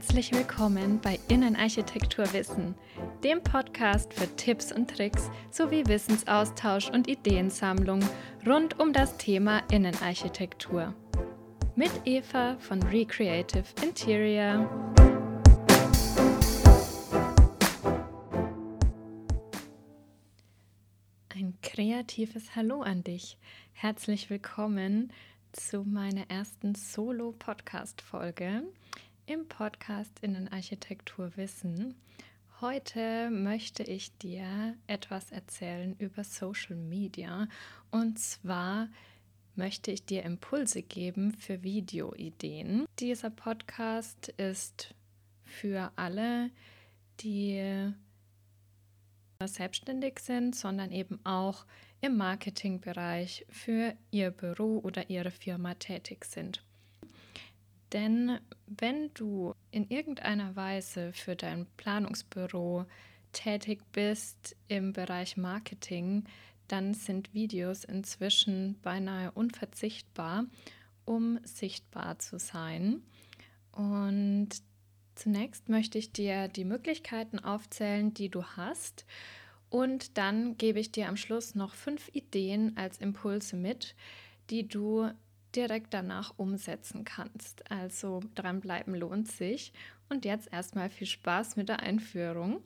Herzlich 0.00 0.32
willkommen 0.32 0.98
bei 1.02 1.20
Innenarchitektur 1.28 2.32
Wissen, 2.32 2.74
dem 3.22 3.42
Podcast 3.42 4.14
für 4.14 4.34
Tipps 4.34 4.72
und 4.72 4.88
Tricks 4.88 5.30
sowie 5.50 5.86
Wissensaustausch 5.86 6.88
und 6.88 7.06
Ideensammlung 7.06 8.00
rund 8.46 8.80
um 8.80 8.94
das 8.94 9.18
Thema 9.18 9.58
Innenarchitektur. 9.70 10.94
Mit 11.76 11.90
Eva 12.06 12.56
von 12.60 12.82
Recreative 12.84 13.66
Interior. 13.82 14.66
Ein 21.28 21.58
kreatives 21.60 22.56
Hallo 22.56 22.80
an 22.80 23.04
dich. 23.04 23.36
Herzlich 23.74 24.30
willkommen 24.30 25.12
zu 25.52 25.84
meiner 25.84 26.30
ersten 26.30 26.74
Solo-Podcast-Folge 26.74 28.62
im 29.30 29.46
Podcast 29.46 30.18
Innenarchitektur 30.22 31.36
Wissen. 31.36 31.94
Heute 32.60 33.30
möchte 33.30 33.84
ich 33.84 34.18
dir 34.18 34.74
etwas 34.88 35.30
erzählen 35.30 35.94
über 36.00 36.24
Social 36.24 36.74
Media 36.74 37.46
und 37.92 38.18
zwar 38.18 38.88
möchte 39.54 39.92
ich 39.92 40.04
dir 40.04 40.24
Impulse 40.24 40.82
geben 40.82 41.32
für 41.32 41.62
Videoideen. 41.62 42.86
Dieser 42.98 43.30
Podcast 43.30 44.30
ist 44.30 44.96
für 45.44 45.92
alle, 45.94 46.50
die 47.20 47.92
selbstständig 49.44 50.18
sind, 50.18 50.56
sondern 50.56 50.90
eben 50.90 51.24
auch 51.24 51.66
im 52.00 52.16
Marketingbereich 52.16 53.46
für 53.48 53.94
ihr 54.10 54.32
Büro 54.32 54.80
oder 54.80 55.08
ihre 55.08 55.30
Firma 55.30 55.74
tätig 55.74 56.24
sind. 56.24 56.64
Denn 57.92 58.38
wenn 58.78 59.12
du 59.14 59.54
in 59.72 59.88
irgendeiner 59.88 60.54
Weise 60.54 61.12
für 61.12 61.34
dein 61.34 61.66
Planungsbüro 61.76 62.86
tätig 63.32 63.80
bist 63.92 64.56
im 64.68 64.92
Bereich 64.92 65.36
Marketing, 65.36 66.24
dann 66.68 66.94
sind 66.94 67.34
Videos 67.34 67.84
inzwischen 67.84 68.78
beinahe 68.82 69.32
unverzichtbar, 69.32 70.46
um 71.04 71.40
sichtbar 71.42 72.20
zu 72.20 72.38
sein. 72.38 73.02
Und 73.72 74.50
zunächst 75.16 75.68
möchte 75.68 75.98
ich 75.98 76.12
dir 76.12 76.46
die 76.46 76.64
Möglichkeiten 76.64 77.40
aufzählen, 77.40 78.14
die 78.14 78.28
du 78.28 78.44
hast. 78.44 79.04
Und 79.68 80.16
dann 80.16 80.56
gebe 80.56 80.78
ich 80.78 80.92
dir 80.92 81.08
am 81.08 81.16
Schluss 81.16 81.56
noch 81.56 81.74
fünf 81.74 82.08
Ideen 82.12 82.76
als 82.76 82.98
Impulse 82.98 83.56
mit, 83.56 83.96
die 84.50 84.68
du 84.68 85.10
direkt 85.56 85.94
danach 85.94 86.34
umsetzen 86.36 87.04
kannst. 87.04 87.70
Also 87.70 88.20
dranbleiben 88.34 88.94
lohnt 88.94 89.30
sich. 89.30 89.72
Und 90.08 90.24
jetzt 90.24 90.52
erstmal 90.52 90.90
viel 90.90 91.06
Spaß 91.06 91.56
mit 91.56 91.68
der 91.68 91.80
Einführung. 91.80 92.62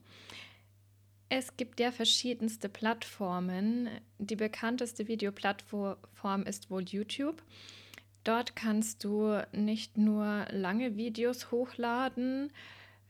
Es 1.29 1.57
gibt 1.57 1.81
ja 1.81 1.91
verschiedenste 1.91 2.69
Plattformen. 2.69 3.89
Die 4.19 4.37
bekannteste 4.37 5.09
Videoplattform 5.09 6.43
ist 6.45 6.71
wohl 6.71 6.83
YouTube. 6.83 7.43
Dort 8.25 8.57
kannst 8.57 9.05
du 9.05 9.45
nicht 9.53 9.99
nur 9.99 10.47
lange 10.51 10.97
Videos 10.97 11.51
hochladen, 11.51 12.51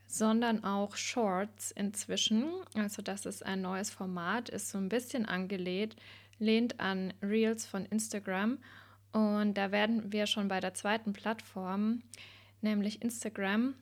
sondern 0.06 0.64
auch 0.64 0.96
Shorts 0.96 1.70
inzwischen. 1.70 2.50
Also 2.74 3.02
das 3.02 3.26
ist 3.26 3.44
ein 3.44 3.62
neues 3.62 3.90
Format, 3.90 4.48
ist 4.48 4.70
so 4.70 4.78
ein 4.78 4.88
bisschen 4.88 5.26
angelehnt, 5.26 5.94
lehnt 6.38 6.80
an 6.80 7.14
Reels 7.22 7.66
von 7.66 7.84
Instagram 7.86 8.58
und 9.14 9.54
da 9.54 9.70
werden 9.70 10.12
wir 10.12 10.26
schon 10.26 10.48
bei 10.48 10.58
der 10.58 10.74
zweiten 10.74 11.12
Plattform, 11.12 12.02
nämlich 12.60 13.00
Instagram. 13.00 13.74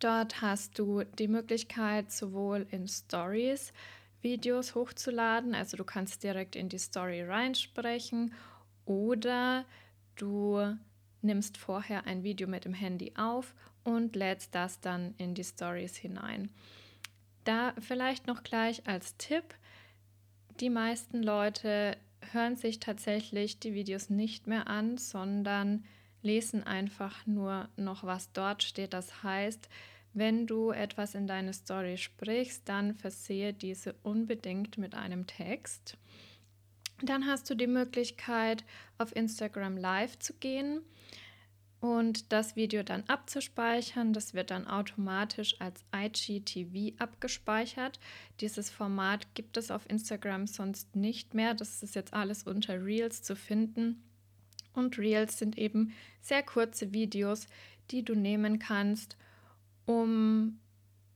Dort 0.00 0.40
hast 0.40 0.78
du 0.78 1.04
die 1.04 1.28
Möglichkeit, 1.28 2.10
sowohl 2.10 2.66
in 2.70 2.88
Stories 2.88 3.74
Videos 4.22 4.74
hochzuladen, 4.74 5.54
also 5.54 5.76
du 5.76 5.84
kannst 5.84 6.22
direkt 6.22 6.56
in 6.56 6.70
die 6.70 6.78
Story 6.78 7.22
reinsprechen 7.22 8.32
oder 8.86 9.66
du 10.16 10.76
nimmst 11.20 11.58
vorher 11.58 12.06
ein 12.06 12.22
Video 12.22 12.48
mit 12.48 12.64
dem 12.64 12.74
Handy 12.74 13.12
auf 13.16 13.54
und 13.84 14.16
lädst 14.16 14.54
das 14.54 14.80
dann 14.80 15.14
in 15.18 15.34
die 15.34 15.44
Stories 15.44 15.94
hinein. 15.96 16.48
Da 17.44 17.74
vielleicht 17.78 18.26
noch 18.26 18.42
gleich 18.42 18.86
als 18.86 19.16
Tipp, 19.18 19.54
die 20.58 20.70
meisten 20.70 21.22
Leute 21.22 21.98
hören 22.32 22.56
sich 22.56 22.80
tatsächlich 22.80 23.60
die 23.60 23.74
Videos 23.74 24.10
nicht 24.10 24.46
mehr 24.46 24.66
an, 24.66 24.98
sondern 24.98 25.84
lesen 26.22 26.64
einfach 26.64 27.26
nur 27.26 27.68
noch, 27.76 28.04
was 28.04 28.32
dort 28.32 28.62
steht. 28.62 28.92
Das 28.92 29.22
heißt, 29.22 29.68
wenn 30.14 30.46
du 30.46 30.70
etwas 30.70 31.14
in 31.14 31.26
deine 31.26 31.52
Story 31.52 31.96
sprichst, 31.96 32.68
dann 32.68 32.94
versehe 32.94 33.52
diese 33.52 33.94
unbedingt 34.02 34.78
mit 34.78 34.94
einem 34.94 35.26
Text. 35.26 35.96
Dann 37.02 37.26
hast 37.26 37.48
du 37.48 37.54
die 37.54 37.68
Möglichkeit, 37.68 38.64
auf 38.96 39.14
Instagram 39.14 39.76
Live 39.76 40.18
zu 40.18 40.34
gehen 40.34 40.80
und 41.80 42.32
das 42.32 42.56
Video 42.56 42.82
dann 42.82 43.04
abzuspeichern. 43.06 44.12
Das 44.12 44.34
wird 44.34 44.50
dann 44.50 44.66
automatisch 44.66 45.60
als 45.60 45.84
IGTV 45.94 47.00
abgespeichert. 47.00 48.00
Dieses 48.40 48.68
Format 48.70 49.34
gibt 49.34 49.56
es 49.56 49.70
auf 49.70 49.88
Instagram 49.88 50.46
sonst 50.46 50.96
nicht 50.96 51.34
mehr. 51.34 51.54
Das 51.54 51.82
ist 51.82 51.94
jetzt 51.94 52.14
alles 52.14 52.42
unter 52.42 52.84
Reels 52.84 53.22
zu 53.22 53.36
finden. 53.36 54.02
Und 54.72 54.98
Reels 54.98 55.38
sind 55.38 55.56
eben 55.56 55.92
sehr 56.20 56.42
kurze 56.42 56.92
Videos, 56.92 57.46
die 57.90 58.04
du 58.04 58.14
nehmen 58.14 58.58
kannst, 58.58 59.16
um 59.86 60.58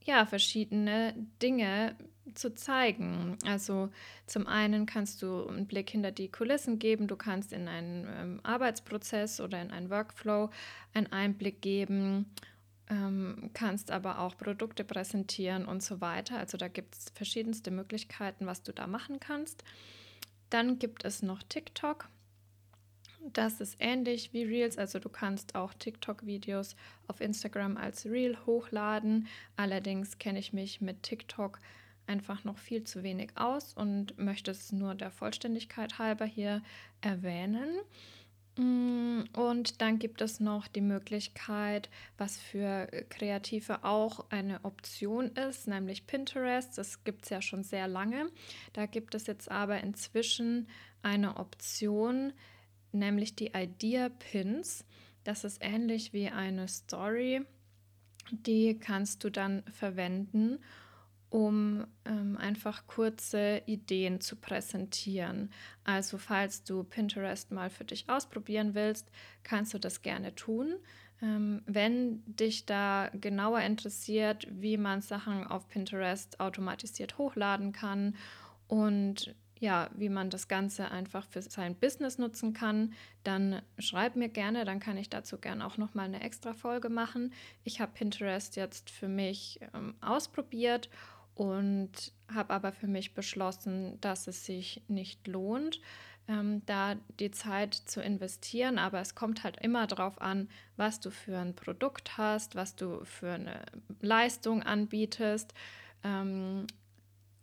ja, 0.04 0.26
verschiedene 0.26 1.14
Dinge 1.40 1.96
zu 2.34 2.54
zeigen. 2.54 3.36
Also 3.46 3.90
zum 4.26 4.46
einen 4.46 4.86
kannst 4.86 5.22
du 5.22 5.46
einen 5.46 5.66
Blick 5.66 5.90
hinter 5.90 6.12
die 6.12 6.30
Kulissen 6.30 6.78
geben, 6.78 7.06
du 7.08 7.16
kannst 7.16 7.52
in 7.52 7.68
einen 7.68 8.06
ähm, 8.16 8.40
Arbeitsprozess 8.42 9.40
oder 9.40 9.60
in 9.60 9.70
einen 9.70 9.90
Workflow 9.90 10.50
einen 10.94 11.12
Einblick 11.12 11.62
geben, 11.62 12.26
ähm, 12.90 13.50
kannst 13.54 13.90
aber 13.90 14.18
auch 14.18 14.36
Produkte 14.36 14.84
präsentieren 14.84 15.66
und 15.66 15.82
so 15.82 16.00
weiter. 16.00 16.38
Also 16.38 16.58
da 16.58 16.68
gibt 16.68 16.94
es 16.96 17.06
verschiedenste 17.14 17.70
Möglichkeiten, 17.70 18.46
was 18.46 18.62
du 18.62 18.72
da 18.72 18.86
machen 18.86 19.20
kannst. 19.20 19.64
Dann 20.50 20.78
gibt 20.78 21.04
es 21.04 21.22
noch 21.22 21.42
TikTok. 21.42 22.08
Das 23.32 23.60
ist 23.60 23.76
ähnlich 23.78 24.32
wie 24.32 24.42
Reels, 24.42 24.78
also 24.78 24.98
du 24.98 25.08
kannst 25.08 25.54
auch 25.54 25.72
TikTok-Videos 25.74 26.74
auf 27.06 27.20
Instagram 27.20 27.76
als 27.76 28.04
Reel 28.04 28.36
hochladen. 28.46 29.28
Allerdings 29.56 30.18
kenne 30.18 30.40
ich 30.40 30.52
mich 30.52 30.80
mit 30.80 31.04
TikTok 31.04 31.60
einfach 32.06 32.44
noch 32.44 32.58
viel 32.58 32.84
zu 32.84 33.02
wenig 33.02 33.30
aus 33.36 33.74
und 33.74 34.18
möchte 34.18 34.50
es 34.50 34.72
nur 34.72 34.94
der 34.94 35.10
Vollständigkeit 35.10 35.98
halber 35.98 36.24
hier 36.24 36.62
erwähnen. 37.00 37.68
Mm, 38.56 39.22
und 39.32 39.80
dann 39.80 39.98
gibt 39.98 40.20
es 40.20 40.38
noch 40.38 40.68
die 40.68 40.82
Möglichkeit, 40.82 41.88
was 42.18 42.36
für 42.36 42.86
Kreative 43.08 43.82
auch 43.84 44.26
eine 44.30 44.64
Option 44.64 45.28
ist, 45.28 45.68
nämlich 45.68 46.06
Pinterest. 46.06 46.76
Das 46.76 47.02
gibt 47.04 47.24
es 47.24 47.30
ja 47.30 47.40
schon 47.40 47.64
sehr 47.64 47.88
lange. 47.88 48.30
Da 48.74 48.86
gibt 48.86 49.14
es 49.14 49.26
jetzt 49.26 49.50
aber 49.50 49.80
inzwischen 49.80 50.68
eine 51.02 51.38
Option, 51.38 52.32
nämlich 52.92 53.34
die 53.36 53.52
Idea 53.54 54.10
Pins. 54.10 54.84
Das 55.24 55.44
ist 55.44 55.62
ähnlich 55.62 56.12
wie 56.12 56.28
eine 56.28 56.68
Story. 56.68 57.42
Die 58.30 58.78
kannst 58.78 59.24
du 59.24 59.30
dann 59.30 59.62
verwenden, 59.72 60.58
um 61.32 61.86
ähm, 62.04 62.36
einfach 62.36 62.86
kurze 62.86 63.62
Ideen 63.64 64.20
zu 64.20 64.36
präsentieren. 64.36 65.50
Also 65.82 66.18
falls 66.18 66.62
du 66.62 66.84
Pinterest 66.84 67.50
mal 67.50 67.70
für 67.70 67.86
dich 67.86 68.10
ausprobieren 68.10 68.74
willst, 68.74 69.10
kannst 69.42 69.72
du 69.72 69.78
das 69.78 70.02
gerne 70.02 70.34
tun. 70.34 70.74
Ähm, 71.22 71.62
wenn 71.64 72.22
dich 72.26 72.66
da 72.66 73.10
genauer 73.14 73.60
interessiert, 73.60 74.46
wie 74.50 74.76
man 74.76 75.00
Sachen 75.00 75.46
auf 75.46 75.68
Pinterest 75.68 76.38
automatisiert 76.38 77.16
hochladen 77.16 77.72
kann 77.72 78.14
und 78.68 79.34
ja, 79.58 79.88
wie 79.94 80.08
man 80.08 80.28
das 80.28 80.48
Ganze 80.48 80.90
einfach 80.90 81.24
für 81.24 81.40
sein 81.40 81.76
Business 81.76 82.18
nutzen 82.18 82.52
kann, 82.52 82.92
dann 83.22 83.62
schreib 83.78 84.16
mir 84.16 84.28
gerne, 84.28 84.64
dann 84.64 84.80
kann 84.80 84.96
ich 84.96 85.08
dazu 85.08 85.38
gerne 85.38 85.64
auch 85.64 85.78
noch 85.78 85.94
mal 85.94 86.02
eine 86.02 86.20
extra 86.20 86.52
Folge 86.52 86.88
machen. 86.88 87.32
Ich 87.62 87.80
habe 87.80 87.92
Pinterest 87.92 88.56
jetzt 88.56 88.90
für 88.90 89.06
mich 89.06 89.60
ähm, 89.72 89.94
ausprobiert 90.00 90.90
und 91.34 92.12
habe 92.32 92.52
aber 92.52 92.72
für 92.72 92.86
mich 92.86 93.14
beschlossen, 93.14 94.00
dass 94.00 94.26
es 94.26 94.44
sich 94.44 94.82
nicht 94.88 95.26
lohnt, 95.26 95.80
ähm, 96.28 96.62
da 96.66 96.96
die 97.18 97.30
Zeit 97.30 97.74
zu 97.74 98.02
investieren. 98.02 98.78
Aber 98.78 99.00
es 99.00 99.14
kommt 99.14 99.44
halt 99.44 99.58
immer 99.60 99.86
darauf 99.86 100.20
an, 100.20 100.48
was 100.76 101.00
du 101.00 101.10
für 101.10 101.38
ein 101.38 101.54
Produkt 101.54 102.16
hast, 102.18 102.54
was 102.54 102.76
du 102.76 103.04
für 103.04 103.32
eine 103.32 103.64
Leistung 104.00 104.62
anbietest. 104.62 105.54
Ähm, 106.04 106.66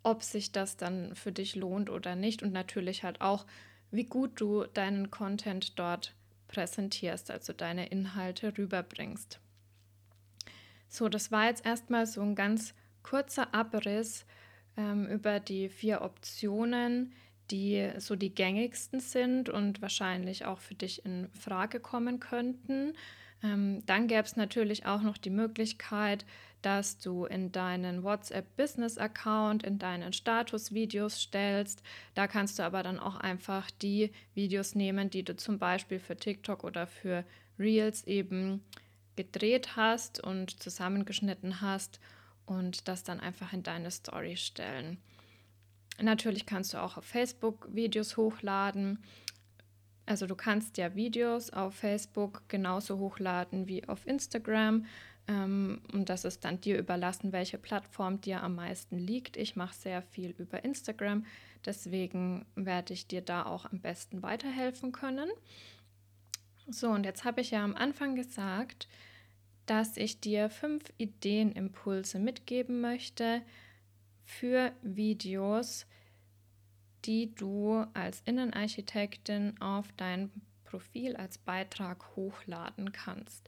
ob 0.03 0.23
sich 0.23 0.51
das 0.51 0.77
dann 0.77 1.15
für 1.15 1.31
dich 1.31 1.55
lohnt 1.55 1.89
oder 1.89 2.15
nicht 2.15 2.41
und 2.41 2.53
natürlich 2.53 3.03
halt 3.03 3.21
auch, 3.21 3.45
wie 3.91 4.05
gut 4.05 4.39
du 4.39 4.65
deinen 4.65 5.11
Content 5.11 5.77
dort 5.77 6.15
präsentierst, 6.47 7.31
also 7.31 7.53
deine 7.53 7.87
Inhalte 7.87 8.57
rüberbringst. 8.57 9.39
So, 10.87 11.09
das 11.09 11.31
war 11.31 11.45
jetzt 11.45 11.65
erstmal 11.65 12.07
so 12.07 12.21
ein 12.21 12.35
ganz 12.35 12.73
kurzer 13.03 13.53
Abriss 13.53 14.25
ähm, 14.77 15.07
über 15.07 15.39
die 15.39 15.69
vier 15.69 16.01
Optionen, 16.01 17.13
die 17.51 17.89
so 17.97 18.15
die 18.15 18.33
gängigsten 18.33 18.99
sind 18.99 19.49
und 19.49 19.81
wahrscheinlich 19.81 20.45
auch 20.45 20.59
für 20.59 20.75
dich 20.75 21.05
in 21.05 21.29
Frage 21.33 21.79
kommen 21.79 22.19
könnten. 22.19 22.93
Ähm, 23.43 23.83
dann 23.85 24.07
gäbe 24.07 24.23
es 24.23 24.35
natürlich 24.35 24.85
auch 24.85 25.01
noch 25.01 25.17
die 25.17 25.29
Möglichkeit, 25.29 26.25
dass 26.61 26.99
du 26.99 27.25
in 27.25 27.51
deinen 27.51 28.03
WhatsApp 28.03 28.55
Business 28.57 28.97
Account, 28.97 29.63
in 29.63 29.79
deinen 29.79 30.11
Status 30.11 30.73
Videos 30.73 31.21
stellst. 31.21 31.81
Da 32.15 32.27
kannst 32.27 32.59
du 32.59 32.63
aber 32.63 32.83
dann 32.83 32.99
auch 32.99 33.15
einfach 33.15 33.71
die 33.71 34.11
Videos 34.33 34.75
nehmen, 34.75 35.09
die 35.09 35.23
du 35.23 35.35
zum 35.35 35.57
Beispiel 35.57 35.99
für 35.99 36.17
TikTok 36.17 36.63
oder 36.63 36.85
für 36.85 37.23
Reels 37.57 38.05
eben 38.05 38.61
gedreht 39.15 39.75
hast 39.75 40.21
und 40.21 40.61
zusammengeschnitten 40.61 41.61
hast 41.61 41.99
und 42.49 42.87
das 42.87 43.03
dann 43.03 43.19
einfach 43.19 43.53
in 43.53 43.63
deine 43.63 43.91
Story 43.91 44.35
stellen. 44.35 44.97
Natürlich 46.01 46.45
kannst 46.45 46.73
du 46.73 46.81
auch 46.81 46.97
auf 46.97 47.05
Facebook 47.05 47.67
Videos 47.73 48.17
hochladen. 48.17 49.03
Also 50.05 50.25
du 50.25 50.35
kannst 50.35 50.77
ja 50.77 50.95
Videos 50.95 51.51
auf 51.51 51.75
Facebook 51.75 52.41
genauso 52.47 52.97
hochladen 52.97 53.67
wie 53.67 53.87
auf 53.87 54.07
Instagram. 54.07 54.85
Ähm, 55.27 55.81
und 55.93 56.09
das 56.09 56.25
ist 56.25 56.43
dann 56.43 56.59
dir 56.59 56.79
überlassen, 56.79 57.31
welche 57.31 57.59
Plattform 57.59 58.19
dir 58.19 58.41
am 58.41 58.55
meisten 58.55 58.97
liegt. 58.97 59.37
Ich 59.37 59.55
mache 59.55 59.75
sehr 59.75 60.01
viel 60.01 60.31
über 60.31 60.63
Instagram, 60.63 61.25
deswegen 61.65 62.47
werde 62.55 62.93
ich 62.93 63.07
dir 63.07 63.21
da 63.21 63.45
auch 63.45 63.65
am 63.65 63.79
besten 63.79 64.23
weiterhelfen 64.23 64.91
können. 64.91 65.29
So, 66.67 66.89
und 66.89 67.05
jetzt 67.05 67.25
habe 67.25 67.41
ich 67.41 67.51
ja 67.51 67.63
am 67.63 67.75
Anfang 67.75 68.15
gesagt, 68.15 68.87
dass 69.69 69.97
ich 69.97 70.19
dir 70.19 70.49
fünf 70.49 70.83
Ideenimpulse 70.97 72.17
mitgeben 72.17 72.81
möchte 72.81 73.43
für 74.25 74.71
Videos, 74.81 75.85
die 77.05 77.35
du 77.35 77.85
als 77.93 78.21
Innenarchitektin 78.25 79.61
auf 79.61 79.85
dein 79.95 80.31
Profil 80.63 81.15
als 81.15 81.37
Beitrag 81.37 82.15
hochladen 82.15 82.91
kannst. 82.91 83.47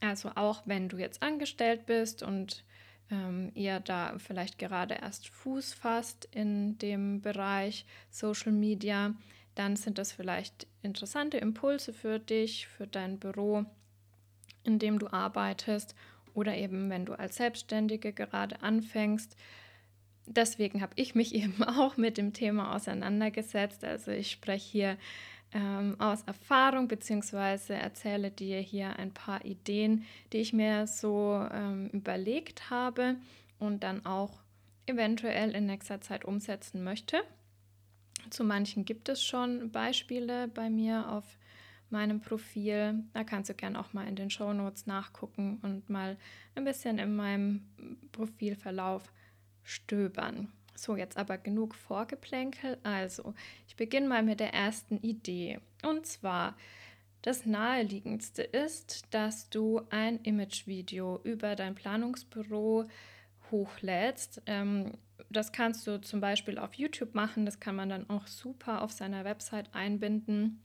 Also 0.00 0.30
auch 0.34 0.62
wenn 0.66 0.90
du 0.90 0.98
jetzt 0.98 1.22
angestellt 1.22 1.86
bist 1.86 2.22
und 2.22 2.62
ähm, 3.10 3.50
ihr 3.54 3.80
da 3.80 4.18
vielleicht 4.18 4.58
gerade 4.58 4.96
erst 4.96 5.28
Fuß 5.30 5.72
fasst 5.72 6.28
in 6.30 6.76
dem 6.76 7.22
Bereich 7.22 7.86
Social 8.10 8.52
Media, 8.52 9.14
dann 9.54 9.76
sind 9.76 9.96
das 9.96 10.12
vielleicht 10.12 10.66
interessante 10.82 11.38
Impulse 11.38 11.94
für 11.94 12.18
dich, 12.18 12.68
für 12.68 12.86
dein 12.86 13.18
Büro 13.18 13.64
in 14.64 14.78
dem 14.78 14.98
du 14.98 15.08
arbeitest 15.08 15.94
oder 16.34 16.56
eben 16.56 16.90
wenn 16.90 17.04
du 17.04 17.18
als 17.18 17.36
Selbstständige 17.36 18.12
gerade 18.12 18.62
anfängst. 18.62 19.36
Deswegen 20.26 20.82
habe 20.82 20.92
ich 20.96 21.14
mich 21.14 21.34
eben 21.42 21.62
auch 21.64 21.96
mit 21.96 22.18
dem 22.18 22.32
Thema 22.32 22.74
auseinandergesetzt. 22.74 23.84
Also 23.84 24.10
ich 24.10 24.30
spreche 24.30 24.70
hier 24.70 24.98
ähm, 25.52 25.96
aus 25.98 26.22
Erfahrung 26.22 26.88
beziehungsweise 26.88 27.74
erzähle 27.74 28.30
dir 28.30 28.60
hier 28.60 28.96
ein 28.98 29.12
paar 29.12 29.44
Ideen, 29.44 30.04
die 30.32 30.38
ich 30.38 30.52
mir 30.52 30.86
so 30.86 31.46
ähm, 31.50 31.88
überlegt 31.88 32.70
habe 32.70 33.16
und 33.58 33.82
dann 33.82 34.04
auch 34.04 34.40
eventuell 34.86 35.54
in 35.54 35.66
nächster 35.66 36.00
Zeit 36.00 36.24
umsetzen 36.24 36.84
möchte. 36.84 37.20
Zu 38.30 38.44
manchen 38.44 38.84
gibt 38.84 39.08
es 39.08 39.22
schon 39.22 39.70
Beispiele 39.70 40.48
bei 40.48 40.68
mir 40.68 41.10
auf 41.10 41.24
meinem 41.90 42.20
Profil. 42.20 43.04
Da 43.12 43.24
kannst 43.24 43.50
du 43.50 43.54
gerne 43.54 43.78
auch 43.78 43.92
mal 43.92 44.06
in 44.06 44.16
den 44.16 44.30
Show 44.30 44.52
Notes 44.52 44.86
nachgucken 44.86 45.58
und 45.62 45.88
mal 45.88 46.16
ein 46.54 46.64
bisschen 46.64 46.98
in 46.98 47.16
meinem 47.16 47.66
Profilverlauf 48.12 49.12
stöbern. 49.62 50.52
So, 50.74 50.96
jetzt 50.96 51.16
aber 51.16 51.38
genug 51.38 51.74
Vorgeplänkel. 51.74 52.78
Also, 52.84 53.34
ich 53.66 53.76
beginne 53.76 54.08
mal 54.08 54.22
mit 54.22 54.40
der 54.40 54.54
ersten 54.54 54.98
Idee. 54.98 55.60
Und 55.82 56.06
zwar, 56.06 56.56
das 57.22 57.46
naheliegendste 57.46 58.42
ist, 58.42 59.12
dass 59.12 59.50
du 59.50 59.82
ein 59.90 60.20
Imagevideo 60.22 61.20
über 61.24 61.56
dein 61.56 61.74
Planungsbüro 61.74 62.88
hochlädst. 63.50 64.42
Ähm, 64.46 64.92
das 65.30 65.52
kannst 65.52 65.86
du 65.86 66.00
zum 66.00 66.20
Beispiel 66.20 66.58
auf 66.58 66.74
YouTube 66.74 67.14
machen. 67.14 67.44
Das 67.44 67.60
kann 67.60 67.76
man 67.76 67.88
dann 67.88 68.08
auch 68.08 68.26
super 68.26 68.82
auf 68.82 68.92
seiner 68.92 69.24
Website 69.24 69.74
einbinden. 69.74 70.62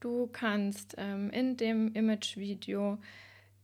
Du 0.00 0.28
kannst 0.28 0.94
ähm, 0.98 1.30
in 1.30 1.56
dem 1.56 1.92
Image-Video 1.92 2.98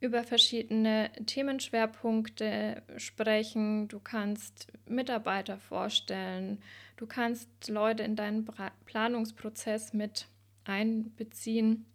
über 0.00 0.22
verschiedene 0.24 1.10
Themenschwerpunkte 1.26 2.82
sprechen. 2.98 3.88
Du 3.88 4.00
kannst 4.00 4.72
Mitarbeiter 4.86 5.58
vorstellen. 5.58 6.60
Du 6.96 7.06
kannst 7.06 7.48
Leute 7.68 8.02
in 8.02 8.16
deinen 8.16 8.46
Planungsprozess 8.84 9.92
mit 9.92 10.26
einbeziehen 10.64 11.86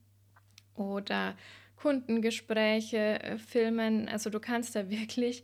oder 0.75 1.35
Kundengespräche 1.75 3.21
äh, 3.21 3.37
filmen. 3.37 4.09
Also 4.09 4.29
du 4.29 4.39
kannst 4.39 4.75
da 4.75 4.89
wirklich 4.89 5.43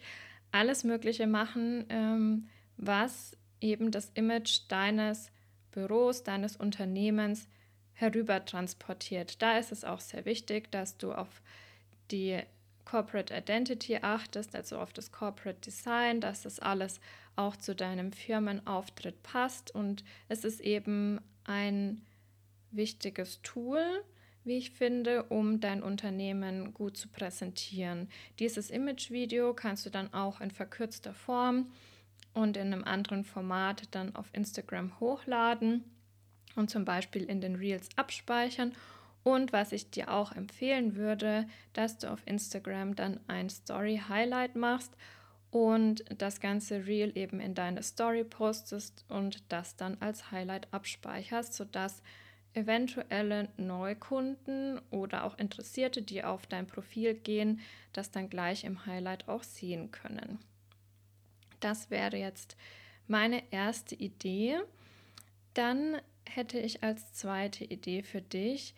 alles 0.51 0.83
Mögliche 0.83 1.27
machen, 1.27 1.85
ähm, 1.89 2.47
was 2.77 3.37
eben 3.61 3.91
das 3.91 4.11
Image 4.13 4.61
deines 4.69 5.31
Büros, 5.71 6.23
deines 6.23 6.55
Unternehmens 6.55 7.47
herüber 7.95 8.45
transportiert. 8.45 9.41
Da 9.41 9.57
ist 9.57 9.71
es 9.71 9.83
auch 9.83 9.99
sehr 9.99 10.25
wichtig, 10.25 10.71
dass 10.71 10.97
du 10.97 11.13
auf 11.13 11.41
die 12.11 12.39
Corporate 12.83 13.33
Identity 13.33 13.97
achtest, 13.97 14.55
also 14.55 14.77
auf 14.77 14.93
das 14.93 15.11
Corporate 15.11 15.59
Design, 15.59 16.21
dass 16.21 16.43
das 16.43 16.59
alles 16.59 16.99
auch 17.35 17.55
zu 17.55 17.75
deinem 17.75 18.11
Firmenauftritt 18.11 19.23
passt. 19.23 19.73
Und 19.73 20.03
es 20.29 20.45
ist 20.45 20.61
eben 20.61 21.19
ein 21.45 22.01
wichtiges 22.71 23.41
Tool, 23.41 24.03
wie 24.43 24.57
ich 24.57 24.71
finde, 24.71 25.23
um 25.23 25.59
dein 25.59 25.81
Unternehmen 25.81 26.73
gut 26.73 26.97
zu 26.97 27.07
präsentieren. 27.07 28.09
Dieses 28.37 28.69
Image-Video 28.69 29.53
kannst 29.55 29.85
du 29.87 29.89
dann 29.89 30.13
auch 30.13 30.39
in 30.39 30.51
verkürzter 30.51 31.15
Form 31.15 31.71
und 32.33 32.57
in 32.57 32.71
einem 32.71 32.83
anderen 32.83 33.23
Format 33.23 33.83
dann 33.91 34.15
auf 34.15 34.27
Instagram 34.33 34.99
hochladen 34.99 35.83
und 36.55 36.69
zum 36.69 36.85
Beispiel 36.85 37.23
in 37.23 37.41
den 37.41 37.55
Reels 37.55 37.89
abspeichern. 37.95 38.73
Und 39.23 39.53
was 39.53 39.71
ich 39.71 39.89
dir 39.89 40.11
auch 40.11 40.31
empfehlen 40.33 40.95
würde, 40.95 41.47
dass 41.73 41.97
du 41.97 42.11
auf 42.11 42.21
Instagram 42.25 42.95
dann 42.95 43.19
ein 43.27 43.49
Story 43.49 44.01
Highlight 44.07 44.55
machst 44.55 44.95
und 45.51 46.03
das 46.17 46.39
ganze 46.39 46.85
Reel 46.85 47.17
eben 47.17 47.39
in 47.39 47.55
deine 47.55 47.81
Story 47.81 48.23
postest 48.23 49.05
und 49.09 49.43
das 49.51 49.75
dann 49.75 49.97
als 49.99 50.31
Highlight 50.31 50.67
abspeicherst, 50.71 51.53
sodass 51.53 52.03
eventuelle 52.53 53.49
Neukunden 53.57 54.79
oder 54.91 55.23
auch 55.23 55.37
Interessierte, 55.37 56.01
die 56.01 56.23
auf 56.23 56.47
dein 56.47 56.67
Profil 56.67 57.13
gehen, 57.13 57.59
das 57.93 58.11
dann 58.11 58.29
gleich 58.29 58.63
im 58.63 58.85
Highlight 58.85 59.27
auch 59.27 59.43
sehen 59.43 59.91
können. 59.91 60.39
Das 61.59 61.89
wäre 61.89 62.17
jetzt 62.17 62.55
meine 63.07 63.41
erste 63.51 63.95
Idee. 63.95 64.59
Dann 65.53 65.97
hätte 66.29 66.59
ich 66.59 66.83
als 66.83 67.13
zweite 67.13 67.63
Idee 67.63 68.03
für 68.03 68.21
dich, 68.21 68.73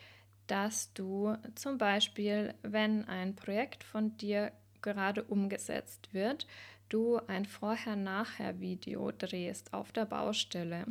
dass 0.47 0.93
du 0.93 1.35
zum 1.55 1.77
Beispiel, 1.77 2.53
wenn 2.63 3.05
ein 3.05 3.35
Projekt 3.35 3.83
von 3.83 4.15
dir 4.17 4.51
gerade 4.81 5.23
umgesetzt 5.23 6.13
wird, 6.13 6.47
du 6.89 7.17
ein 7.27 7.45
Vorher-Nachher-Video 7.45 9.11
drehst 9.11 9.73
auf 9.73 9.91
der 9.91 10.05
Baustelle. 10.05 10.85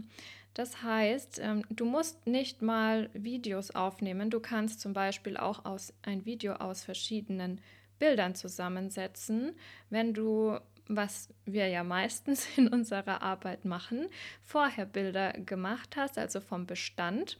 Das 0.54 0.82
heißt, 0.82 1.38
ähm, 1.42 1.64
du 1.70 1.84
musst 1.84 2.26
nicht 2.26 2.62
mal 2.62 3.10
Videos 3.12 3.72
aufnehmen. 3.72 4.30
Du 4.30 4.40
kannst 4.40 4.80
zum 4.80 4.92
Beispiel 4.92 5.36
auch 5.36 5.64
aus, 5.64 5.92
ein 6.02 6.25
Video 6.25 6.54
aus 6.54 6.82
verschiedenen 6.84 7.60
Bildern 7.98 8.34
zusammensetzen. 8.34 9.52
Wenn 9.90 10.14
du 10.14 10.58
was 10.88 11.28
wir 11.45 11.69
ja 11.69 11.85
meistens 11.85 12.47
in 12.57 12.69
unserer 12.69 13.23
Arbeit 13.23 13.64
machen, 13.64 14.09
vorher 14.43 14.87
Bilder 14.87 15.33
gemacht 15.33 15.97
hast, 15.97 16.19
also 16.19 16.40
vom 16.40 16.66
Bestand 16.66 17.38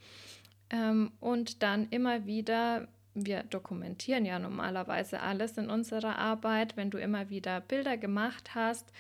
ähm, 0.71 1.13
und 1.21 1.63
dann 1.63 1.89
immer 1.91 2.27
wieder, 2.27 2.89
wir 3.15 3.43
dokumentieren 3.45 4.25
ja 4.25 4.39
normalerweise 4.39 5.21
alles 5.21 5.57
in 5.59 5.71
unserer 5.71 6.19
Arbeit, 6.19 6.77
wenn 6.77 6.91
du 6.91 6.99
immer 6.99 7.31
wieder 7.31 7.61
Bilder 7.61 7.97
gemacht 7.97 8.55
hast 8.55 8.93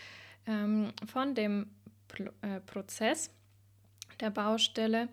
ähm, 0.47 0.93
von 1.07 1.35
dem 1.35 1.71
Pro 2.09 2.25
äh, 2.43 2.61
Prozess 2.61 3.31
der 4.21 4.31
Baustelle, 4.31 5.09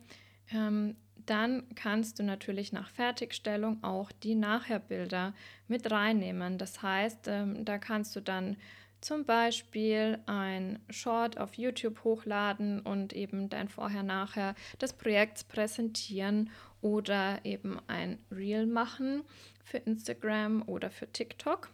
ähm, 0.52 0.96
dann 1.26 1.64
kannst 1.76 2.20
du 2.20 2.24
natürlich 2.24 2.74
nach 2.74 2.90
Fertigstellung 2.90 3.84
auch 3.84 4.12
die 4.12 4.36
Nachherbilder 4.36 5.34
mit 5.68 5.90
reinnehmen. 5.90 6.58
Das 6.58 6.82
heißt, 6.82 7.28
ähm, 7.28 7.66
da 7.66 7.78
kannst 7.78 8.16
du 8.16 8.22
dann 8.22 8.58
zum 9.04 9.26
Beispiel 9.26 10.20
ein 10.26 10.80
Short 10.90 11.38
auf 11.38 11.56
YouTube 11.56 12.04
hochladen 12.04 12.80
und 12.80 13.14
eben 13.14 13.50
dein 13.50 13.70
Vorher-Nachher 13.70 14.56
des 14.82 14.94
Projekts 14.94 15.44
präsentieren 15.44 16.50
oder 16.82 17.44
eben 17.46 17.80
ein 17.88 18.20
Reel 18.32 18.66
machen 18.66 19.24
für 19.64 19.78
Instagram 19.78 20.64
oder 20.68 20.90
für 20.90 21.12
TikTok. 21.12 21.70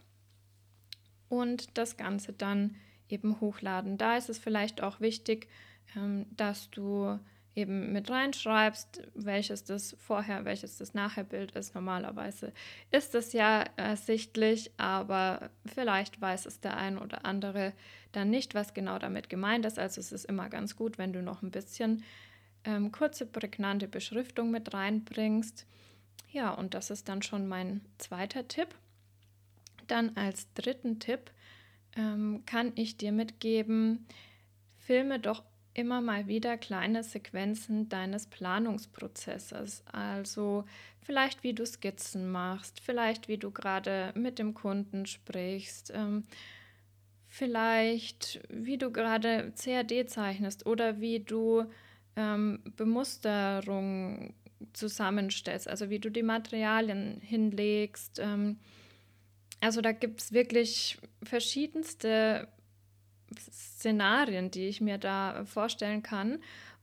und 1.30 1.78
das 1.78 1.96
Ganze 1.96 2.32
dann 2.32 2.76
eben 3.08 3.40
hochladen. 3.40 3.96
Da 3.96 4.16
ist 4.16 4.28
es 4.28 4.38
vielleicht 4.38 4.82
auch 4.82 5.00
wichtig, 5.00 5.48
ähm, 5.96 6.26
dass 6.36 6.70
du 6.70 7.18
eben 7.56 7.92
mit 7.92 8.10
reinschreibst, 8.10 9.02
welches 9.14 9.64
das 9.64 9.96
vorher, 9.98 10.44
welches 10.44 10.78
das 10.78 10.94
nachher 10.94 11.24
Bild 11.24 11.52
ist. 11.52 11.74
Normalerweise 11.74 12.52
ist 12.90 13.14
es 13.14 13.32
ja 13.32 13.64
ersichtlich, 13.76 14.70
aber 14.76 15.50
vielleicht 15.66 16.20
weiß 16.20 16.46
es 16.46 16.60
der 16.60 16.76
ein 16.76 16.98
oder 16.98 17.24
andere 17.24 17.72
dann 18.12 18.30
nicht, 18.30 18.54
was 18.54 18.74
genau 18.74 18.98
damit 18.98 19.28
gemeint 19.28 19.66
ist. 19.66 19.78
Also 19.78 20.00
es 20.00 20.12
ist 20.12 20.24
immer 20.24 20.48
ganz 20.48 20.76
gut, 20.76 20.98
wenn 20.98 21.12
du 21.12 21.22
noch 21.22 21.42
ein 21.42 21.50
bisschen 21.50 22.04
ähm, 22.64 22.92
kurze, 22.92 23.26
prägnante 23.26 23.88
Beschriftung 23.88 24.50
mit 24.50 24.72
reinbringst. 24.72 25.66
Ja, 26.30 26.50
und 26.50 26.74
das 26.74 26.90
ist 26.90 27.08
dann 27.08 27.22
schon 27.22 27.48
mein 27.48 27.80
zweiter 27.98 28.46
Tipp. 28.46 28.68
Dann 29.86 30.16
als 30.16 30.52
dritten 30.54 31.00
Tipp 31.00 31.32
ähm, 31.96 32.44
kann 32.46 32.72
ich 32.76 32.96
dir 32.96 33.10
mitgeben, 33.10 34.06
filme 34.76 35.18
doch 35.18 35.42
immer 35.80 36.00
mal 36.00 36.28
wieder 36.28 36.56
kleine 36.56 37.02
Sequenzen 37.02 37.88
deines 37.88 38.26
Planungsprozesses. 38.26 39.82
Also 39.90 40.64
vielleicht 41.02 41.42
wie 41.42 41.54
du 41.54 41.66
Skizzen 41.66 42.30
machst, 42.30 42.80
vielleicht 42.80 43.28
wie 43.28 43.38
du 43.38 43.50
gerade 43.50 44.12
mit 44.14 44.38
dem 44.38 44.54
Kunden 44.54 45.06
sprichst, 45.06 45.92
ähm, 45.94 46.24
vielleicht 47.26 48.40
wie 48.48 48.78
du 48.78 48.92
gerade 48.92 49.52
CAD 49.60 50.08
zeichnest 50.08 50.66
oder 50.66 51.00
wie 51.00 51.20
du 51.20 51.64
ähm, 52.16 52.60
Bemusterung 52.76 54.34
zusammenstellst, 54.72 55.68
also 55.68 55.90
wie 55.90 55.98
du 55.98 56.10
die 56.10 56.22
Materialien 56.22 57.20
hinlegst. 57.22 58.18
Ähm, 58.18 58.58
also 59.60 59.80
da 59.80 59.92
gibt 59.92 60.20
es 60.20 60.32
wirklich 60.32 60.98
verschiedenste 61.22 62.48
Szenarien, 63.38 64.50
die 64.50 64.66
ich 64.66 64.80
mir 64.80 64.98
da 64.98 65.44
vorstellen 65.44 66.02
kann. 66.02 66.38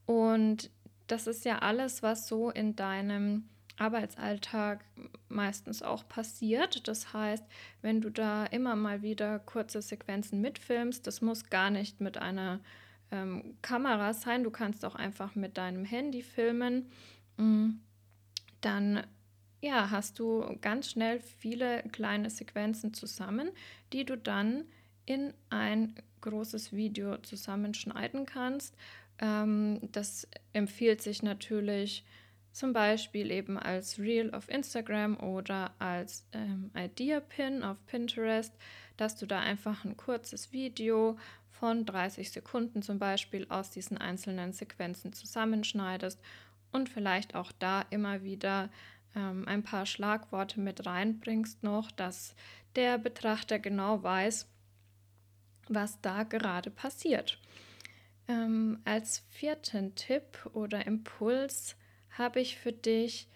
Und 0.06 0.70
das 1.06 1.26
ist 1.26 1.44
ja 1.44 1.58
alles, 1.58 2.02
was 2.02 2.28
so 2.28 2.50
in 2.50 2.76
deinem 2.76 3.48
Arbeitsalltag 3.78 4.84
meistens 5.28 5.82
auch 5.82 6.08
passiert. 6.08 6.88
Das 6.88 7.12
heißt, 7.12 7.44
wenn 7.82 8.00
du 8.00 8.10
da 8.10 8.44
immer 8.46 8.76
mal 8.76 9.02
wieder 9.02 9.38
kurze 9.38 9.82
Sequenzen 9.82 10.40
mitfilmst, 10.40 11.06
das 11.06 11.20
muss 11.20 11.48
gar 11.50 11.70
nicht 11.70 12.00
mit 12.00 12.18
einer 12.18 12.60
ähm, 13.10 13.56
Kamera 13.62 14.12
sein, 14.12 14.44
du 14.44 14.50
kannst 14.50 14.84
auch 14.84 14.94
einfach 14.94 15.34
mit 15.34 15.56
deinem 15.56 15.84
Handy 15.84 16.22
filmen, 16.22 16.90
mm, 17.36 17.70
dann 18.60 19.04
ja, 19.60 19.90
hast 19.90 20.18
du 20.18 20.56
ganz 20.60 20.90
schnell 20.90 21.20
viele 21.20 21.82
kleine 21.90 22.30
Sequenzen 22.30 22.94
zusammen, 22.94 23.50
die 23.92 24.04
du 24.04 24.16
dann 24.16 24.64
in 25.04 25.32
ein 25.50 25.94
großes 26.20 26.72
Video 26.72 27.16
zusammenschneiden 27.18 28.26
kannst. 28.26 28.74
Ähm, 29.18 29.80
das 29.92 30.28
empfiehlt 30.52 31.02
sich 31.02 31.22
natürlich 31.22 32.04
zum 32.52 32.72
Beispiel 32.72 33.30
eben 33.30 33.58
als 33.58 33.98
Reel 33.98 34.34
auf 34.34 34.48
Instagram 34.48 35.16
oder 35.18 35.72
als 35.78 36.26
ähm, 36.32 36.70
Idea-Pin 36.76 37.62
auf 37.62 37.76
Pinterest, 37.86 38.52
dass 38.96 39.16
du 39.16 39.26
da 39.26 39.40
einfach 39.40 39.84
ein 39.84 39.96
kurzes 39.96 40.52
Video 40.52 41.16
von 41.50 41.84
30 41.86 42.30
Sekunden 42.30 42.82
zum 42.82 42.98
Beispiel 42.98 43.46
aus 43.48 43.70
diesen 43.70 43.98
einzelnen 43.98 44.52
Sequenzen 44.52 45.12
zusammenschneidest 45.12 46.20
und 46.72 46.88
vielleicht 46.88 47.34
auch 47.34 47.52
da 47.58 47.82
immer 47.90 48.22
wieder 48.22 48.70
ähm, 49.14 49.46
ein 49.46 49.62
paar 49.62 49.86
Schlagworte 49.86 50.60
mit 50.60 50.86
reinbringst 50.86 51.62
noch, 51.62 51.90
dass 51.90 52.34
der 52.76 52.98
Betrachter 52.98 53.58
genau 53.58 54.02
weiß, 54.02 54.48
was 55.68 56.00
da 56.00 56.22
gerade 56.22 56.70
passiert. 56.70 57.38
Ähm, 58.28 58.80
als 58.84 59.24
vierten 59.30 59.94
Tipp 59.94 60.48
oder 60.52 60.86
Impuls 60.86 61.76
habe 62.10 62.40
ich 62.40 62.58
für 62.58 62.72
dich 62.72 63.28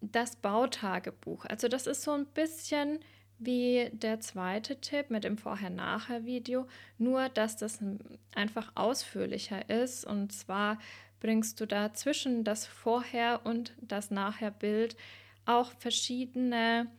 das 0.00 0.36
Bautagebuch. 0.36 1.44
Also 1.46 1.68
das 1.68 1.86
ist 1.86 2.02
so 2.02 2.12
ein 2.12 2.26
bisschen 2.26 3.00
wie 3.38 3.90
der 3.92 4.20
zweite 4.20 4.80
Tipp 4.80 5.10
mit 5.10 5.24
dem 5.24 5.36
Vorher-Nachher-Video, 5.36 6.66
nur 6.96 7.28
dass 7.28 7.56
das 7.56 7.80
einfach 8.34 8.72
ausführlicher 8.74 9.68
ist. 9.68 10.06
Und 10.06 10.32
zwar 10.32 10.78
bringst 11.20 11.60
du 11.60 11.66
da 11.66 11.92
zwischen 11.92 12.44
das 12.44 12.66
Vorher- 12.66 13.44
und 13.44 13.74
das 13.80 14.10
Nachher-Bild 14.10 14.96
auch 15.44 15.72
verschiedene 15.72 16.90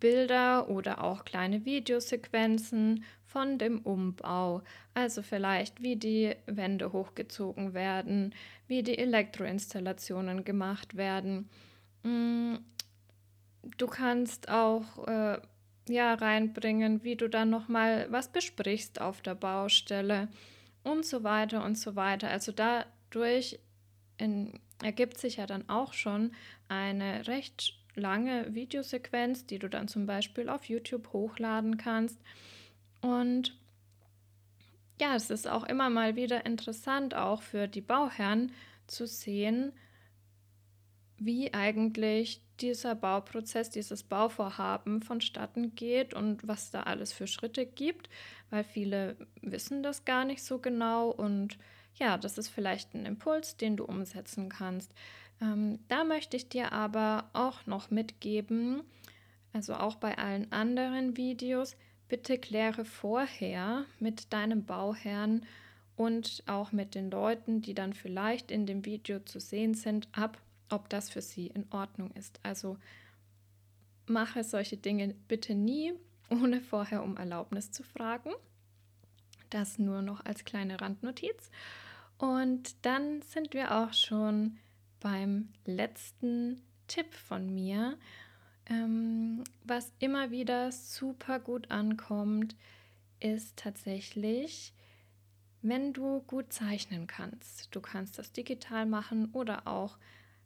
Bilder 0.00 0.68
oder 0.68 1.04
auch 1.04 1.24
kleine 1.24 1.64
Videosequenzen 1.64 3.04
von 3.26 3.58
dem 3.58 3.80
Umbau. 3.80 4.62
Also 4.94 5.22
vielleicht, 5.22 5.82
wie 5.82 5.96
die 5.96 6.34
Wände 6.46 6.92
hochgezogen 6.92 7.74
werden, 7.74 8.34
wie 8.66 8.82
die 8.82 8.98
Elektroinstallationen 8.98 10.44
gemacht 10.44 10.96
werden. 10.96 11.48
Mm, 12.02 12.56
du 13.76 13.86
kannst 13.86 14.48
auch 14.48 15.06
äh, 15.06 15.38
ja 15.88 16.14
reinbringen, 16.14 17.04
wie 17.04 17.16
du 17.16 17.28
dann 17.28 17.50
noch 17.50 17.68
mal 17.68 18.06
was 18.10 18.32
besprichst 18.32 19.00
auf 19.00 19.22
der 19.22 19.34
Baustelle 19.34 20.28
und 20.82 21.04
so 21.04 21.22
weiter 21.22 21.64
und 21.64 21.76
so 21.78 21.94
weiter. 21.94 22.28
Also 22.28 22.52
dadurch 22.52 23.60
in, 24.18 24.60
ergibt 24.82 25.18
sich 25.18 25.36
ja 25.36 25.46
dann 25.46 25.68
auch 25.68 25.92
schon 25.92 26.32
eine 26.68 27.26
recht 27.26 27.79
lange 27.94 28.54
Videosequenz, 28.54 29.46
die 29.46 29.58
du 29.58 29.68
dann 29.68 29.88
zum 29.88 30.06
Beispiel 30.06 30.48
auf 30.48 30.64
YouTube 30.66 31.12
hochladen 31.12 31.76
kannst. 31.76 32.20
Und 33.00 33.56
ja, 35.00 35.14
es 35.14 35.30
ist 35.30 35.48
auch 35.48 35.64
immer 35.64 35.90
mal 35.90 36.16
wieder 36.16 36.44
interessant, 36.44 37.14
auch 37.14 37.42
für 37.42 37.68
die 37.68 37.80
Bauherren 37.80 38.52
zu 38.86 39.06
sehen, 39.06 39.72
wie 41.16 41.52
eigentlich 41.54 42.42
dieser 42.60 42.94
Bauprozess, 42.94 43.70
dieses 43.70 44.02
Bauvorhaben 44.02 45.02
vonstatten 45.02 45.74
geht 45.74 46.14
und 46.14 46.46
was 46.46 46.70
da 46.70 46.82
alles 46.82 47.12
für 47.12 47.26
Schritte 47.26 47.66
gibt, 47.66 48.08
weil 48.50 48.64
viele 48.64 49.16
wissen 49.40 49.82
das 49.82 50.04
gar 50.04 50.24
nicht 50.24 50.42
so 50.42 50.58
genau 50.58 51.10
und 51.10 51.58
ja, 51.94 52.16
das 52.16 52.38
ist 52.38 52.48
vielleicht 52.48 52.94
ein 52.94 53.06
Impuls, 53.06 53.56
den 53.56 53.76
du 53.76 53.84
umsetzen 53.84 54.48
kannst. 54.48 54.92
Ähm, 55.40 55.78
da 55.88 56.04
möchte 56.04 56.36
ich 56.36 56.48
dir 56.48 56.72
aber 56.72 57.30
auch 57.32 57.66
noch 57.66 57.90
mitgeben, 57.90 58.82
also 59.52 59.74
auch 59.74 59.96
bei 59.96 60.18
allen 60.18 60.52
anderen 60.52 61.16
Videos, 61.16 61.76
bitte 62.08 62.38
kläre 62.38 62.84
vorher 62.84 63.84
mit 63.98 64.32
deinem 64.32 64.64
Bauherrn 64.64 65.46
und 65.96 66.42
auch 66.46 66.72
mit 66.72 66.94
den 66.94 67.10
Leuten, 67.10 67.62
die 67.62 67.74
dann 67.74 67.92
vielleicht 67.92 68.50
in 68.50 68.66
dem 68.66 68.84
Video 68.84 69.20
zu 69.20 69.40
sehen 69.40 69.74
sind, 69.74 70.08
ab, 70.12 70.40
ob 70.68 70.88
das 70.88 71.10
für 71.10 71.22
sie 71.22 71.48
in 71.48 71.66
Ordnung 71.70 72.10
ist. 72.12 72.40
Also 72.42 72.76
mache 74.06 74.44
solche 74.44 74.76
Dinge 74.76 75.14
bitte 75.28 75.54
nie, 75.54 75.92
ohne 76.30 76.60
vorher 76.60 77.02
um 77.02 77.16
Erlaubnis 77.16 77.70
zu 77.70 77.82
fragen. 77.82 78.30
Das 79.50 79.78
nur 79.78 80.00
noch 80.02 80.24
als 80.24 80.44
kleine 80.44 80.80
Randnotiz. 80.80 81.50
Und 82.18 82.74
dann 82.82 83.22
sind 83.22 83.52
wir 83.52 83.76
auch 83.76 83.92
schon 83.92 84.58
beim 85.00 85.48
letzten 85.64 86.62
Tipp 86.86 87.14
von 87.14 87.52
mir, 87.52 87.98
ähm, 88.66 89.44
was 89.64 89.92
immer 89.98 90.30
wieder 90.30 90.70
super 90.72 91.40
gut 91.40 91.70
ankommt, 91.70 92.56
ist 93.18 93.56
tatsächlich, 93.56 94.72
wenn 95.62 95.92
du 95.92 96.22
gut 96.22 96.52
zeichnen 96.52 97.06
kannst. 97.06 97.74
Du 97.74 97.80
kannst 97.80 98.18
das 98.18 98.32
digital 98.32 98.86
machen 98.86 99.30
oder 99.32 99.66
auch 99.66 99.98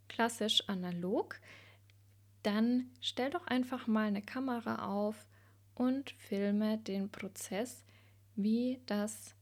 klassisch 0.09 0.69
analog. 0.69 1.41
Dann 2.43 2.91
stell 3.01 3.31
doch 3.31 3.47
einfach 3.47 3.87
mal 3.87 4.07
eine 4.09 4.23
Kamera 4.23 4.87
auf 4.87 5.27
und 5.75 6.11
filme 6.11 6.79
den 6.79 7.11
Prozess, 7.11 7.85
wie 8.37 8.81
das 8.87 9.35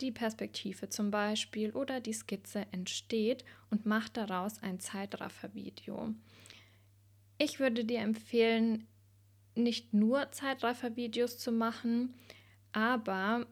die 0.00 0.12
Perspektive 0.12 0.88
zum 0.88 1.10
Beispiel 1.10 1.70
oder 1.72 2.00
die 2.00 2.12
Skizze 2.12 2.66
entsteht 2.72 3.44
und 3.70 3.86
mach 3.86 4.08
daraus 4.08 4.62
ein 4.62 4.80
Zeitraffer-Video. 4.80 6.14
Ich 7.38 7.60
würde 7.60 7.84
dir 7.84 8.00
empfehlen, 8.00 8.86
nicht 9.54 9.94
nur 9.94 10.30
Zeitraffer-Videos 10.32 11.38
zu 11.38 11.52
machen, 11.52 12.14
aber 12.72 13.46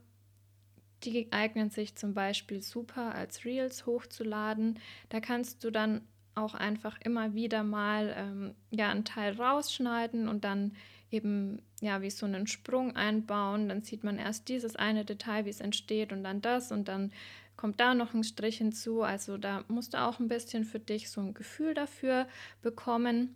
die 1.03 1.33
eignen 1.33 1.71
sich 1.71 1.97
zum 1.97 2.15
Beispiel 2.15 2.63
super 2.63 3.15
als 3.15 3.45
Reels 3.45 3.87
hochzuladen. 3.87 4.79
Da 5.09 5.21
kannst 5.21 5.65
du 5.65 5.71
dann 5.71 6.03
auch 6.35 6.55
einfach 6.55 6.99
immer 7.03 7.35
wieder 7.35 7.63
mal 7.63 8.15
ähm, 8.17 8.55
ja, 8.71 8.91
einen 8.91 9.05
Teil 9.05 9.35
rausschneiden 9.35 10.29
und 10.29 10.45
dann 10.45 10.75
eben 11.15 11.63
ja 11.81 12.03
wie 12.03 12.11
so 12.11 12.27
einen 12.27 12.47
Sprung 12.47 12.97
einbauen. 12.97 13.69
Dann 13.69 13.83
sieht 13.83 14.05
man 14.05 14.19
erst 14.19 14.49
dieses 14.49 14.77
eine 14.77 15.05
Detail, 15.05 15.45
wie 15.45 15.51
es 15.51 15.61
entsteht 15.61 16.13
und 16.13 16.25
dann 16.25 16.43
das 16.43 16.73
und 16.73 16.89
dann 16.89 17.13
kommt 17.57 17.81
da 17.81 17.95
noch 17.95 18.15
ein 18.15 18.25
Strich 18.25 18.59
hinzu. 18.59 19.03
Also 19.03 19.39
da 19.39 19.65
musst 19.69 19.95
du 19.95 20.03
auch 20.03 20.19
ein 20.19 20.29
bisschen 20.29 20.65
für 20.65 20.81
dich 20.81 21.11
so 21.11 21.21
ein 21.21 21.35
Gefühl 21.35 21.75
dafür 21.75 22.27
bekommen, 22.63 23.35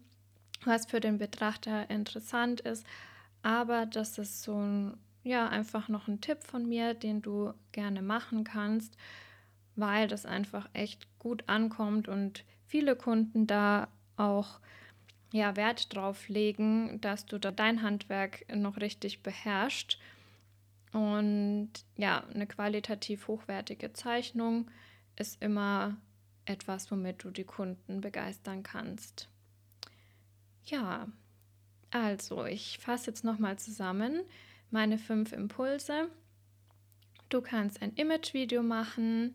was 0.64 0.86
für 0.86 1.00
den 1.00 1.18
Betrachter 1.18 1.88
interessant 1.88 2.60
ist. 2.60 2.84
aber 3.42 3.86
das 3.86 4.18
ist 4.18 4.42
so 4.42 4.56
ein, 4.56 4.96
ja, 5.22 5.48
einfach 5.48 5.88
noch 5.88 6.08
ein 6.08 6.20
Tipp 6.20 6.42
von 6.42 6.68
mir, 6.68 6.94
den 6.94 7.22
du 7.22 7.52
gerne 7.72 8.02
machen 8.02 8.42
kannst, 8.42 8.96
weil 9.76 10.08
das 10.08 10.26
einfach 10.26 10.68
echt 10.72 11.06
gut 11.18 11.44
ankommt 11.46 12.08
und 12.08 12.44
viele 12.66 12.96
Kunden 12.96 13.46
da 13.46 13.88
auch 14.16 14.60
ja, 15.32 15.56
Wert 15.56 15.94
drauf 15.94 16.28
legen, 16.28 17.00
dass 17.00 17.26
du 17.26 17.38
da 17.38 17.50
dein 17.50 17.82
Handwerk 17.82 18.44
noch 18.54 18.78
richtig 18.78 19.22
beherrschst. 19.22 19.98
Und 20.92 21.70
ja, 21.96 22.24
eine 22.32 22.46
qualitativ 22.46 23.28
hochwertige 23.28 23.92
Zeichnung 23.92 24.70
ist 25.16 25.42
immer 25.42 25.96
etwas, 26.46 26.90
womit 26.90 27.24
du 27.24 27.30
die 27.30 27.44
Kunden 27.44 28.00
begeistern 28.00 28.62
kannst. 28.62 29.28
Ja, 30.64 31.08
also 31.90 32.44
ich 32.46 32.78
fasse 32.78 33.10
jetzt 33.10 33.24
nochmal 33.24 33.58
zusammen 33.58 34.22
meine 34.70 34.98
fünf 34.98 35.32
Impulse. 35.32 36.08
Du 37.28 37.42
kannst 37.42 37.82
ein 37.82 37.92
Image-Video 37.94 38.62
machen, 38.62 39.34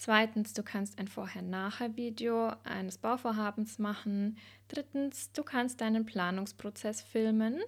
Zweitens, 0.00 0.52
du 0.52 0.62
kannst 0.62 0.96
ein 1.00 1.08
Vorher-Nachher-Video 1.08 2.52
eines 2.62 2.98
Bauvorhabens 2.98 3.80
machen. 3.80 4.38
Drittens, 4.68 5.32
du 5.32 5.42
kannst 5.42 5.80
deinen 5.80 6.06
Planungsprozess 6.06 7.00
filmen. 7.00 7.58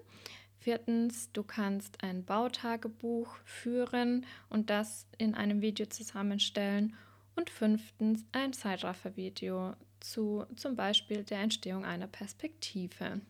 Viertens, 0.61 1.33
du 1.33 1.43
kannst 1.43 2.05
ein 2.05 2.25
Bautagebuch 2.25 3.35
führen 3.45 4.25
und 4.49 4.71
das 4.71 5.09
in 5.19 5.35
einem 5.35 5.61
Video 5.61 5.87
zusammenstellen. 5.87 6.95
Und 7.35 7.51
fünftens, 7.51 8.25
ein 8.31 8.53
Zeitraffer-Video 8.53 9.75
zu 9.99 10.47
zum 10.55 10.77
Beispiel 10.77 11.25
der 11.25 11.41
Entstehung 11.41 11.85
einer 11.85 12.07
Perspektive. 12.07 13.23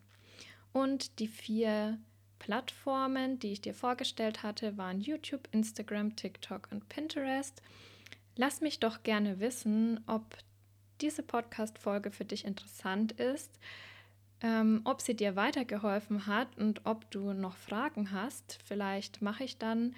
Und 0.74 1.20
die 1.20 1.28
vier 1.28 1.98
Plattformen, 2.38 3.38
die 3.38 3.52
ich 3.52 3.62
dir 3.62 3.72
vorgestellt 3.72 4.42
hatte, 4.42 4.76
waren 4.76 5.00
YouTube, 5.00 5.48
Instagram, 5.52 6.16
TikTok 6.16 6.68
und 6.70 6.86
Pinterest. 6.90 7.62
Lass 8.40 8.62
mich 8.62 8.80
doch 8.80 9.02
gerne 9.02 9.38
wissen, 9.38 10.00
ob 10.06 10.24
diese 11.02 11.22
Podcast-Folge 11.22 12.10
für 12.10 12.24
dich 12.24 12.46
interessant 12.46 13.12
ist, 13.12 13.50
ähm, 14.40 14.80
ob 14.84 15.02
sie 15.02 15.14
dir 15.14 15.36
weitergeholfen 15.36 16.26
hat 16.26 16.56
und 16.56 16.86
ob 16.86 17.10
du 17.10 17.34
noch 17.34 17.58
Fragen 17.58 18.12
hast. 18.12 18.58
Vielleicht 18.64 19.20
mache 19.20 19.44
ich 19.44 19.58
dann, 19.58 19.94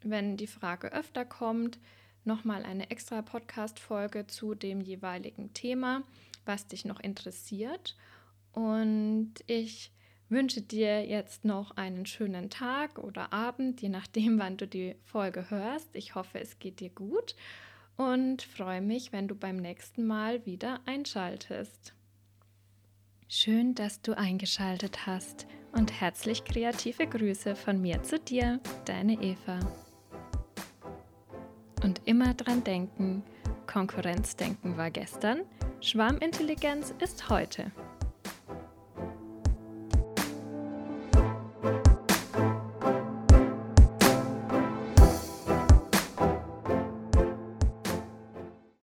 wenn 0.00 0.36
die 0.36 0.46
Frage 0.46 0.92
öfter 0.92 1.24
kommt, 1.24 1.80
nochmal 2.22 2.62
eine 2.62 2.88
extra 2.92 3.20
Podcast-Folge 3.20 4.28
zu 4.28 4.54
dem 4.54 4.80
jeweiligen 4.80 5.52
Thema, 5.52 6.04
was 6.44 6.68
dich 6.68 6.84
noch 6.84 7.00
interessiert. 7.00 7.96
Und 8.52 9.34
ich 9.48 9.90
wünsche 10.28 10.62
dir 10.62 11.04
jetzt 11.04 11.44
noch 11.44 11.76
einen 11.76 12.06
schönen 12.06 12.48
Tag 12.48 12.98
oder 12.98 13.32
Abend, 13.32 13.82
je 13.82 13.88
nachdem, 13.88 14.38
wann 14.38 14.56
du 14.56 14.68
die 14.68 14.94
Folge 15.02 15.50
hörst. 15.50 15.88
Ich 15.96 16.14
hoffe, 16.14 16.38
es 16.38 16.60
geht 16.60 16.78
dir 16.78 16.90
gut 16.90 17.34
und 17.96 18.42
freue 18.42 18.80
mich, 18.80 19.12
wenn 19.12 19.28
du 19.28 19.34
beim 19.34 19.56
nächsten 19.56 20.06
Mal 20.06 20.44
wieder 20.46 20.80
einschaltest. 20.86 21.94
Schön, 23.28 23.74
dass 23.74 24.02
du 24.02 24.16
eingeschaltet 24.16 25.06
hast 25.06 25.46
und 25.72 26.00
herzlich 26.00 26.44
kreative 26.44 27.06
Grüße 27.06 27.56
von 27.56 27.80
mir 27.80 28.02
zu 28.02 28.18
dir, 28.18 28.60
deine 28.84 29.14
Eva. 29.14 29.58
Und 31.82 32.02
immer 32.04 32.34
dran 32.34 32.62
denken, 32.62 33.22
Konkurrenzdenken 33.66 34.76
war 34.76 34.90
gestern, 34.90 35.40
Schwarmintelligenz 35.80 36.94
ist 37.00 37.28
heute. 37.28 37.72